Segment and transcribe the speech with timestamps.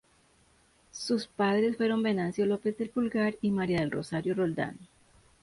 [0.91, 4.75] Su padres fueron Venancio López del Pulgar y María del Rosario Roldán.